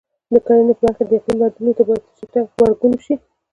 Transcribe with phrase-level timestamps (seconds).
[0.33, 3.15] د کرنې په برخه کې د اقلیم بدلونونو ته باید چټک غبرګون وشي.